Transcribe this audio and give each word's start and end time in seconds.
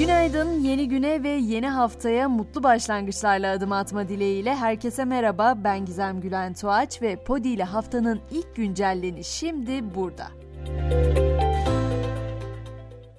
Günaydın, 0.00 0.60
yeni 0.60 0.88
güne 0.88 1.22
ve 1.22 1.28
yeni 1.28 1.68
haftaya 1.68 2.28
mutlu 2.28 2.62
başlangıçlarla 2.62 3.52
adım 3.52 3.72
atma 3.72 4.08
dileğiyle 4.08 4.54
herkese 4.54 5.04
merhaba. 5.04 5.54
Ben 5.64 5.84
Gizem 5.84 6.20
Gülen 6.20 6.54
Tuğaç 6.54 7.02
ve 7.02 7.24
Podi 7.24 7.48
ile 7.48 7.64
haftanın 7.64 8.20
ilk 8.30 8.56
güncelleni 8.56 9.24
şimdi 9.24 9.94
burada. 9.94 10.26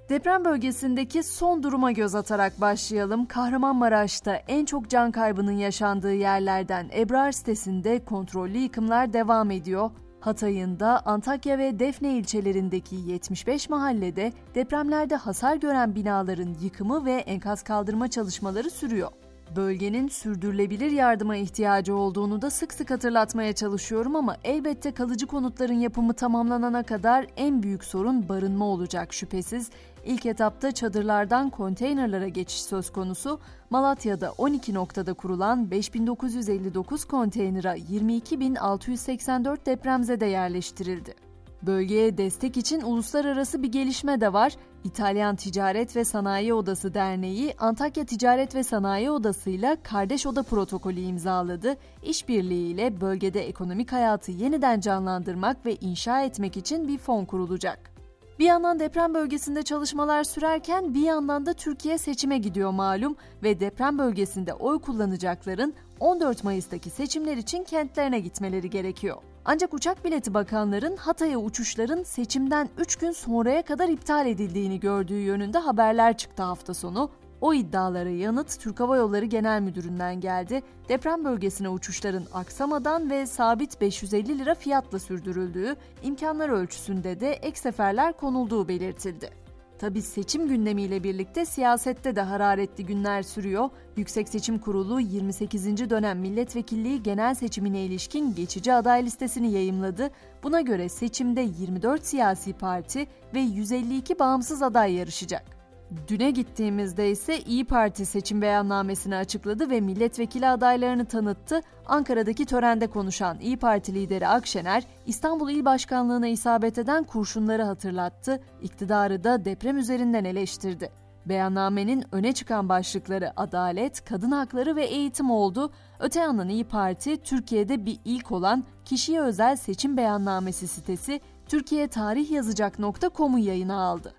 Deprem 0.09 0.45
bölgesindeki 0.45 1.23
son 1.23 1.63
duruma 1.63 1.91
göz 1.91 2.15
atarak 2.15 2.61
başlayalım. 2.61 3.25
Kahramanmaraş'ta 3.25 4.35
en 4.35 4.65
çok 4.65 4.89
can 4.89 5.11
kaybının 5.11 5.57
yaşandığı 5.57 6.13
yerlerden 6.13 6.89
Ebrar 6.95 7.31
sitesinde 7.31 8.05
kontrollü 8.05 8.57
yıkımlar 8.57 9.13
devam 9.13 9.51
ediyor. 9.51 9.91
Hatay'ın 10.21 10.79
da 10.79 11.01
Antakya 11.05 11.57
ve 11.57 11.79
Defne 11.79 12.17
ilçelerindeki 12.17 12.95
75 12.95 13.69
mahallede 13.69 14.33
depremlerde 14.55 15.15
hasar 15.15 15.55
gören 15.55 15.95
binaların 15.95 16.55
yıkımı 16.61 17.05
ve 17.05 17.13
enkaz 17.13 17.63
kaldırma 17.63 18.07
çalışmaları 18.07 18.69
sürüyor. 18.71 19.11
Bölgenin 19.55 20.07
sürdürülebilir 20.07 20.91
yardıma 20.91 21.35
ihtiyacı 21.35 21.95
olduğunu 21.95 22.41
da 22.41 22.49
sık 22.49 22.73
sık 22.73 22.91
hatırlatmaya 22.91 23.53
çalışıyorum 23.53 24.15
ama 24.15 24.37
elbette 24.43 24.93
kalıcı 24.93 25.27
konutların 25.27 25.79
yapımı 25.79 26.13
tamamlanana 26.13 26.83
kadar 26.83 27.27
en 27.37 27.63
büyük 27.63 27.83
sorun 27.83 28.29
barınma 28.29 28.65
olacak 28.65 29.13
şüphesiz. 29.13 29.69
İlk 30.05 30.25
etapta 30.25 30.71
çadırlardan 30.71 31.49
konteynerlara 31.49 32.27
geçiş 32.27 32.61
söz 32.61 32.91
konusu. 32.91 33.39
Malatya'da 33.69 34.31
12 34.31 34.73
noktada 34.73 35.13
kurulan 35.13 35.71
5959 35.71 37.05
konteynera 37.05 37.75
22684 37.75 39.65
depremzede 39.65 40.25
yerleştirildi. 40.25 41.30
Bölgeye 41.63 42.17
destek 42.17 42.57
için 42.57 42.81
uluslararası 42.81 43.63
bir 43.63 43.71
gelişme 43.71 44.21
de 44.21 44.33
var. 44.33 44.53
İtalyan 44.83 45.35
Ticaret 45.35 45.95
ve 45.95 46.03
Sanayi 46.03 46.53
Odası 46.53 46.93
Derneği 46.93 47.55
Antakya 47.59 48.05
Ticaret 48.05 48.55
ve 48.55 48.63
Sanayi 48.63 49.11
Odası 49.11 49.49
ile 49.49 49.77
Kardeş 49.83 50.25
Oda 50.25 50.43
protokolü 50.43 50.99
imzaladı. 50.99 51.77
İşbirliğiyle 52.03 53.01
bölgede 53.01 53.47
ekonomik 53.47 53.91
hayatı 53.91 54.31
yeniden 54.31 54.79
canlandırmak 54.79 55.65
ve 55.65 55.75
inşa 55.75 56.21
etmek 56.21 56.57
için 56.57 56.87
bir 56.87 56.97
fon 56.97 57.25
kurulacak. 57.25 57.91
Bir 58.39 58.45
yandan 58.45 58.79
deprem 58.79 59.13
bölgesinde 59.13 59.63
çalışmalar 59.63 60.23
sürerken 60.23 60.93
bir 60.93 61.01
yandan 61.01 61.45
da 61.45 61.53
Türkiye 61.53 61.97
seçime 61.97 62.37
gidiyor 62.37 62.71
malum 62.71 63.15
ve 63.43 63.59
deprem 63.59 63.97
bölgesinde 63.99 64.53
oy 64.53 64.79
kullanacakların 64.79 65.73
14 65.99 66.43
Mayıs'taki 66.43 66.89
seçimler 66.89 67.37
için 67.37 67.63
kentlerine 67.63 68.19
gitmeleri 68.19 68.69
gerekiyor. 68.69 69.17
Ancak 69.45 69.73
uçak 69.73 70.05
bileti 70.05 70.33
bakanların 70.33 70.95
Hatay'a 70.97 71.37
uçuşların 71.37 72.03
seçimden 72.03 72.69
3 72.77 72.95
gün 72.95 73.11
sonraya 73.11 73.61
kadar 73.61 73.89
iptal 73.89 74.27
edildiğini 74.27 74.79
gördüğü 74.79 75.19
yönünde 75.19 75.57
haberler 75.57 76.17
çıktı 76.17 76.43
hafta 76.43 76.73
sonu. 76.73 77.09
O 77.41 77.53
iddialara 77.53 78.09
yanıt 78.09 78.59
Türk 78.59 78.79
Hava 78.79 78.97
Yolları 78.97 79.25
Genel 79.25 79.61
Müdürü'nden 79.61 80.19
geldi. 80.19 80.61
Deprem 80.89 81.25
bölgesine 81.25 81.69
uçuşların 81.69 82.23
aksamadan 82.33 83.09
ve 83.09 83.25
sabit 83.25 83.81
550 83.81 84.39
lira 84.39 84.55
fiyatla 84.55 84.99
sürdürüldüğü, 84.99 85.75
imkanlar 86.03 86.49
ölçüsünde 86.49 87.19
de 87.19 87.33
ek 87.33 87.59
seferler 87.59 88.13
konulduğu 88.13 88.67
belirtildi. 88.67 89.40
Tabi 89.81 90.01
seçim 90.01 90.47
gündemiyle 90.47 91.03
birlikte 91.03 91.45
siyasette 91.45 92.15
de 92.15 92.21
hararetli 92.21 92.85
günler 92.85 93.23
sürüyor. 93.23 93.69
Yüksek 93.97 94.29
Seçim 94.29 94.59
Kurulu 94.59 94.99
28. 94.99 95.89
dönem 95.89 96.19
milletvekilliği 96.19 97.03
genel 97.03 97.35
seçimine 97.35 97.81
ilişkin 97.81 98.35
geçici 98.35 98.73
aday 98.73 99.05
listesini 99.05 99.51
yayımladı. 99.51 100.09
Buna 100.43 100.61
göre 100.61 100.89
seçimde 100.89 101.41
24 101.41 102.05
siyasi 102.05 102.53
parti 102.53 103.07
ve 103.33 103.39
152 103.39 104.19
bağımsız 104.19 104.61
aday 104.61 104.93
yarışacak. 104.93 105.60
Düne 106.07 106.31
gittiğimizde 106.31 107.11
ise 107.11 107.39
İyi 107.39 107.65
Parti 107.65 108.05
seçim 108.05 108.41
beyannamesini 108.41 109.15
açıkladı 109.15 109.69
ve 109.69 109.81
milletvekili 109.81 110.47
adaylarını 110.47 111.05
tanıttı. 111.05 111.61
Ankara'daki 111.85 112.45
törende 112.45 112.87
konuşan 112.87 113.39
İyi 113.39 113.57
Parti 113.57 113.93
lideri 113.93 114.27
Akşener, 114.27 114.83
İstanbul 115.05 115.49
İl 115.49 115.65
Başkanlığı'na 115.65 116.27
isabet 116.27 116.77
eden 116.77 117.03
kurşunları 117.03 117.63
hatırlattı, 117.63 118.39
iktidarı 118.61 119.23
da 119.23 119.45
deprem 119.45 119.77
üzerinden 119.77 120.23
eleştirdi. 120.23 120.91
Beyannamenin 121.25 122.03
öne 122.11 122.33
çıkan 122.33 122.69
başlıkları 122.69 123.39
adalet, 123.39 124.05
kadın 124.05 124.31
hakları 124.31 124.75
ve 124.75 124.85
eğitim 124.85 125.31
oldu. 125.31 125.71
Öte 125.99 126.19
yandan 126.19 126.49
İyi 126.49 126.63
Parti, 126.63 127.17
Türkiye'de 127.17 127.85
bir 127.85 127.99
ilk 128.05 128.31
olan 128.31 128.63
kişiye 128.85 129.21
özel 129.21 129.55
seçim 129.55 129.97
beyannamesi 129.97 130.67
sitesi 130.67 131.21
Türkiye 131.47 131.87
Tarih 131.87 132.31
Yazacak.com'u 132.31 133.39
yayına 133.39 133.81
aldı. 133.81 134.13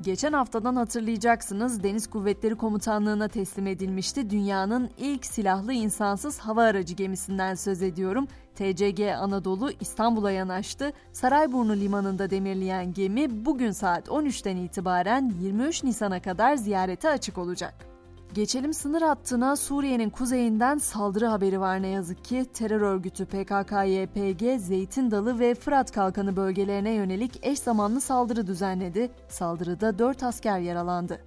Geçen 0.00 0.32
haftadan 0.32 0.76
hatırlayacaksınız 0.76 1.82
Deniz 1.82 2.06
Kuvvetleri 2.06 2.54
Komutanlığı'na 2.54 3.28
teslim 3.28 3.66
edilmişti. 3.66 4.30
Dünyanın 4.30 4.90
ilk 4.98 5.26
silahlı 5.26 5.72
insansız 5.72 6.38
hava 6.38 6.62
aracı 6.62 6.94
gemisinden 6.94 7.54
söz 7.54 7.82
ediyorum. 7.82 8.28
TCG 8.54 9.00
Anadolu 9.00 9.70
İstanbul'a 9.80 10.30
yanaştı. 10.30 10.92
Sarayburnu 11.12 11.76
limanında 11.76 12.30
demirleyen 12.30 12.92
gemi 12.92 13.44
bugün 13.46 13.70
saat 13.70 14.08
13'ten 14.08 14.56
itibaren 14.56 15.32
23 15.40 15.84
Nisan'a 15.84 16.22
kadar 16.22 16.56
ziyarete 16.56 17.10
açık 17.10 17.38
olacak. 17.38 17.93
Geçelim 18.34 18.74
sınır 18.74 19.02
hattına 19.02 19.56
Suriye'nin 19.56 20.10
kuzeyinden 20.10 20.78
saldırı 20.78 21.26
haberi 21.26 21.60
var 21.60 21.82
ne 21.82 21.88
yazık 21.88 22.24
ki. 22.24 22.46
Terör 22.54 22.80
örgütü 22.80 23.24
PKK-YPG, 23.24 24.58
Zeytin 24.58 25.10
Dalı 25.10 25.38
ve 25.38 25.54
Fırat 25.54 25.92
Kalkanı 25.92 26.36
bölgelerine 26.36 26.90
yönelik 26.90 27.38
eş 27.42 27.58
zamanlı 27.58 28.00
saldırı 28.00 28.46
düzenledi. 28.46 29.10
Saldırıda 29.28 29.98
4 29.98 30.22
asker 30.22 30.58
yaralandı. 30.58 31.20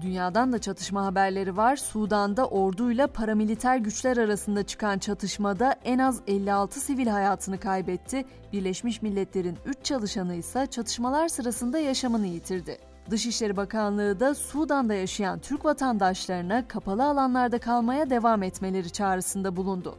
Dünyadan 0.00 0.52
da 0.52 0.58
çatışma 0.58 1.04
haberleri 1.04 1.56
var. 1.56 1.76
Sudan'da 1.76 2.46
orduyla 2.46 3.06
paramiliter 3.06 3.76
güçler 3.76 4.16
arasında 4.16 4.62
çıkan 4.62 4.98
çatışmada 4.98 5.74
en 5.84 5.98
az 5.98 6.20
56 6.26 6.80
sivil 6.80 7.06
hayatını 7.06 7.60
kaybetti. 7.60 8.24
Birleşmiş 8.52 9.02
Milletler'in 9.02 9.58
3 9.66 9.84
çalışanı 9.84 10.34
ise 10.34 10.66
çatışmalar 10.70 11.28
sırasında 11.28 11.78
yaşamını 11.78 12.26
yitirdi. 12.26 12.89
Dışişleri 13.10 13.56
Bakanlığı 13.56 14.20
da 14.20 14.34
Sudan'da 14.34 14.94
yaşayan 14.94 15.38
Türk 15.38 15.64
vatandaşlarına 15.64 16.68
kapalı 16.68 17.04
alanlarda 17.04 17.58
kalmaya 17.58 18.10
devam 18.10 18.42
etmeleri 18.42 18.90
çağrısında 18.90 19.56
bulundu. 19.56 19.96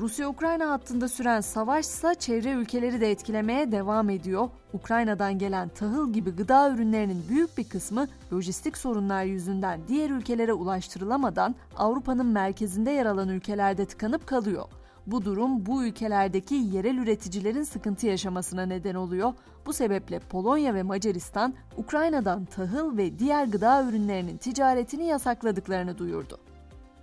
Rusya-Ukrayna 0.00 0.70
hattında 0.70 1.08
süren 1.08 1.40
savaş 1.40 1.84
ise 1.84 2.14
çevre 2.18 2.52
ülkeleri 2.52 3.00
de 3.00 3.10
etkilemeye 3.10 3.72
devam 3.72 4.10
ediyor. 4.10 4.48
Ukrayna'dan 4.72 5.38
gelen 5.38 5.68
tahıl 5.68 6.12
gibi 6.12 6.30
gıda 6.30 6.70
ürünlerinin 6.70 7.24
büyük 7.28 7.58
bir 7.58 7.68
kısmı 7.68 8.08
lojistik 8.32 8.76
sorunlar 8.76 9.24
yüzünden 9.24 9.80
diğer 9.88 10.10
ülkelere 10.10 10.52
ulaştırılamadan 10.52 11.54
Avrupa'nın 11.76 12.26
merkezinde 12.26 12.90
yer 12.90 13.06
alan 13.06 13.28
ülkelerde 13.28 13.86
tıkanıp 13.86 14.26
kalıyor. 14.26 14.64
Bu 15.10 15.24
durum 15.24 15.66
bu 15.66 15.84
ülkelerdeki 15.84 16.54
yerel 16.54 16.96
üreticilerin 16.98 17.62
sıkıntı 17.62 18.06
yaşamasına 18.06 18.66
neden 18.66 18.94
oluyor. 18.94 19.32
Bu 19.66 19.72
sebeple 19.72 20.18
Polonya 20.18 20.74
ve 20.74 20.82
Macaristan 20.82 21.54
Ukrayna'dan 21.76 22.44
tahıl 22.44 22.96
ve 22.96 23.18
diğer 23.18 23.46
gıda 23.46 23.84
ürünlerinin 23.84 24.36
ticaretini 24.36 25.06
yasakladıklarını 25.06 25.98
duyurdu. 25.98 26.38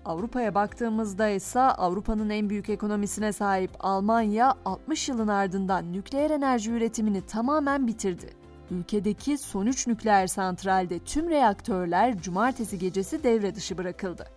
Avrupa'ya 0.05 0.55
baktığımızda 0.55 1.29
ise 1.29 1.59
Avrupa'nın 1.59 2.29
en 2.29 2.49
büyük 2.49 2.69
ekonomisine 2.69 3.33
sahip 3.33 3.71
Almanya 3.79 4.53
60 4.66 5.09
yılın 5.09 5.27
ardından 5.27 5.93
nükleer 5.93 6.29
enerji 6.29 6.72
üretimini 6.72 7.22
tamamen 7.22 7.87
bitirdi. 7.87 8.29
Ülkedeki 8.72 9.37
son 9.37 9.66
3 9.66 9.87
nükleer 9.87 10.27
santralde 10.27 10.99
tüm 10.99 11.29
reaktörler 11.29 12.22
cumartesi 12.22 12.79
gecesi 12.79 13.23
devre 13.23 13.55
dışı 13.55 13.77
bırakıldı. 13.77 14.34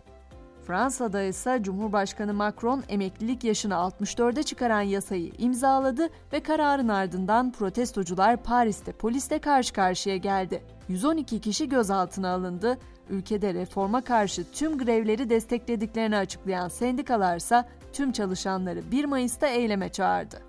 Fransa'da 0.68 1.22
ise 1.22 1.58
Cumhurbaşkanı 1.62 2.34
Macron 2.34 2.84
emeklilik 2.88 3.44
yaşını 3.44 3.74
64'e 3.74 4.42
çıkaran 4.42 4.80
yasayı 4.80 5.32
imzaladı 5.38 6.08
ve 6.32 6.40
kararın 6.40 6.88
ardından 6.88 7.52
protestocular 7.52 8.36
Paris'te 8.36 8.92
polisle 8.92 9.38
karşı 9.38 9.72
karşıya 9.72 10.16
geldi. 10.16 10.62
112 10.88 11.40
kişi 11.40 11.68
gözaltına 11.68 12.30
alındı. 12.30 12.78
Ülkede 13.10 13.54
reforma 13.54 14.00
karşı 14.00 14.53
tüm 14.53 14.78
grevleri 14.78 15.30
desteklediklerini 15.30 16.16
açıklayan 16.16 16.68
sendikalarsa 16.68 17.68
tüm 17.92 18.12
çalışanları 18.12 18.91
1 18.91 19.04
Mayıs'ta 19.04 19.47
eyleme 19.47 19.88
çağırdı. 19.88 20.47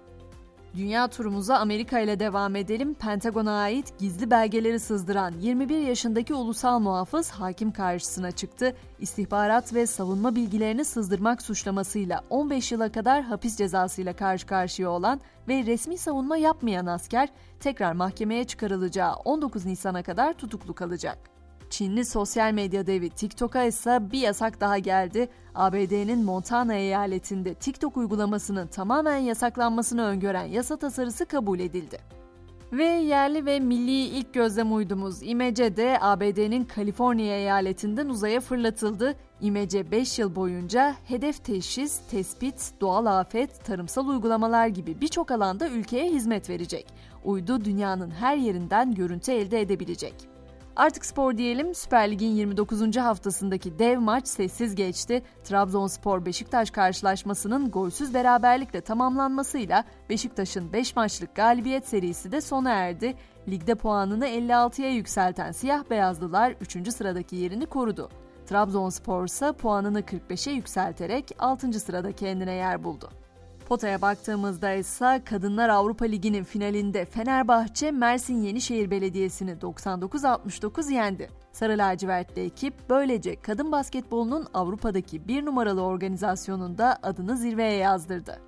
Dünya 0.77 1.07
turumuza 1.07 1.57
Amerika 1.57 1.99
ile 1.99 2.19
devam 2.19 2.55
edelim. 2.55 2.93
Pentagon'a 2.93 3.51
ait 3.51 3.99
gizli 3.99 4.31
belgeleri 4.31 4.79
sızdıran 4.79 5.33
21 5.39 5.77
yaşındaki 5.77 6.33
ulusal 6.33 6.79
muhafız 6.79 7.29
hakim 7.29 7.71
karşısına 7.71 8.31
çıktı. 8.31 8.75
İstihbarat 8.99 9.73
ve 9.73 9.85
savunma 9.85 10.35
bilgilerini 10.35 10.85
sızdırmak 10.85 11.41
suçlamasıyla 11.41 12.23
15 12.29 12.71
yıla 12.71 12.91
kadar 12.91 13.23
hapis 13.23 13.57
cezasıyla 13.57 14.13
karşı 14.13 14.47
karşıya 14.47 14.89
olan 14.89 15.21
ve 15.47 15.65
resmi 15.65 15.97
savunma 15.97 16.37
yapmayan 16.37 16.85
asker 16.85 17.29
tekrar 17.59 17.93
mahkemeye 17.93 18.43
çıkarılacağı 18.43 19.13
19 19.13 19.65
Nisan'a 19.65 20.03
kadar 20.03 20.33
tutuklu 20.33 20.75
kalacak. 20.75 21.38
Çinli 21.69 22.05
sosyal 22.05 22.53
medya 22.53 22.87
devi 22.87 23.09
TikTok'a 23.09 23.63
ise 23.63 23.99
bir 24.11 24.19
yasak 24.19 24.61
daha 24.61 24.77
geldi. 24.77 25.29
ABD'nin 25.55 26.23
Montana 26.23 26.73
eyaletinde 26.73 27.53
TikTok 27.53 27.97
uygulamasının 27.97 28.67
tamamen 28.67 29.17
yasaklanmasını 29.17 30.03
öngören 30.03 30.45
yasa 30.45 30.77
tasarısı 30.77 31.25
kabul 31.25 31.59
edildi. 31.59 31.99
Ve 32.71 32.85
yerli 32.85 33.45
ve 33.45 33.59
milli 33.59 33.91
ilk 33.91 34.33
gözlem 34.33 34.73
uydumuz 34.73 35.23
İmece 35.23 35.77
de 35.77 35.97
ABD'nin 36.01 36.65
Kaliforniya 36.65 37.37
eyaletinden 37.37 38.09
uzaya 38.09 38.39
fırlatıldı. 38.39 39.15
İmece 39.41 39.91
5 39.91 40.19
yıl 40.19 40.35
boyunca 40.35 40.95
hedef 41.05 41.43
teşhis, 41.43 41.99
tespit, 42.11 42.71
doğal 42.81 43.05
afet, 43.05 43.65
tarımsal 43.65 44.07
uygulamalar 44.07 44.67
gibi 44.67 45.01
birçok 45.01 45.31
alanda 45.31 45.69
ülkeye 45.69 46.09
hizmet 46.09 46.49
verecek. 46.49 46.87
Uydu 47.23 47.65
dünyanın 47.65 48.11
her 48.11 48.37
yerinden 48.37 48.95
görüntü 48.95 49.31
elde 49.31 49.61
edebilecek. 49.61 50.28
Artık 50.79 51.05
spor 51.05 51.37
diyelim. 51.37 51.75
Süper 51.75 52.11
Lig'in 52.11 52.35
29. 52.35 52.97
haftasındaki 52.97 53.79
dev 53.79 53.99
maç 53.99 54.27
sessiz 54.27 54.75
geçti. 54.75 55.23
Trabzonspor 55.43 56.25
Beşiktaş 56.25 56.71
karşılaşmasının 56.71 57.71
golsüz 57.71 58.13
beraberlikle 58.13 58.81
tamamlanmasıyla 58.81 59.83
Beşiktaş'ın 60.09 60.73
5 60.73 60.95
maçlık 60.95 61.35
galibiyet 61.35 61.87
serisi 61.87 62.31
de 62.31 62.41
sona 62.41 62.69
erdi. 62.69 63.15
Ligde 63.47 63.75
puanını 63.75 64.27
56'ya 64.27 64.89
yükselten 64.89 65.51
siyah 65.51 65.89
beyazlılar 65.89 66.55
3. 66.61 66.93
sıradaki 66.93 67.35
yerini 67.35 67.65
korudu. 67.65 68.09
Trabzonspor 68.45 69.25
ise 69.25 69.51
puanını 69.51 70.01
45'e 70.01 70.53
yükselterek 70.53 71.31
6. 71.39 71.79
sırada 71.79 72.11
kendine 72.11 72.53
yer 72.53 72.83
buldu. 72.83 73.09
Potaya 73.69 74.01
baktığımızda 74.01 74.73
ise 74.73 75.21
Kadınlar 75.25 75.69
Avrupa 75.69 76.05
Ligi'nin 76.05 76.43
finalinde 76.43 77.05
Fenerbahçe 77.05 77.91
Mersin 77.91 78.41
Yenişehir 78.41 78.91
Belediyesi'ni 78.91 79.51
99-69 79.51 80.93
yendi. 80.93 81.29
Sarı 81.51 81.77
lacivertli 81.77 82.41
ekip 82.41 82.73
böylece 82.89 83.41
kadın 83.41 83.71
basketbolunun 83.71 84.47
Avrupa'daki 84.53 85.27
bir 85.27 85.45
numaralı 85.45 85.81
organizasyonunda 85.81 86.97
adını 87.03 87.37
zirveye 87.37 87.73
yazdırdı. 87.73 88.41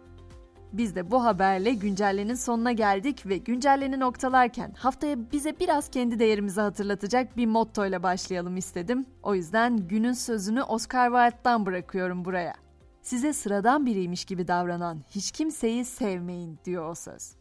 Biz 0.73 0.95
de 0.95 1.11
bu 1.11 1.23
haberle 1.23 1.73
güncellenin 1.73 2.35
sonuna 2.35 2.71
geldik 2.71 3.25
ve 3.25 3.37
güncelleni 3.37 3.99
noktalarken 3.99 4.73
haftaya 4.77 5.31
bize 5.31 5.59
biraz 5.59 5.89
kendi 5.89 6.19
değerimizi 6.19 6.61
hatırlatacak 6.61 7.37
bir 7.37 7.45
motto 7.45 7.85
ile 7.85 8.03
başlayalım 8.03 8.57
istedim. 8.57 9.05
O 9.23 9.35
yüzden 9.35 9.77
günün 9.77 10.13
sözünü 10.13 10.63
Oscar 10.63 11.07
Wilde'dan 11.07 11.65
bırakıyorum 11.65 12.25
buraya. 12.25 12.70
Size 13.11 13.33
sıradan 13.33 13.85
biriymiş 13.85 14.25
gibi 14.25 14.47
davranan 14.47 15.03
hiç 15.09 15.31
kimseyi 15.31 15.85
sevmeyin 15.85 16.59
diyor 16.65 16.89
o 16.89 16.95
söz. 16.95 17.35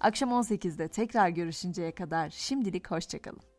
Akşam 0.00 0.30
18'de 0.30 0.88
tekrar 0.88 1.28
görüşünceye 1.28 1.94
kadar 1.94 2.30
şimdilik 2.30 2.90
hoşçakalın. 2.90 3.49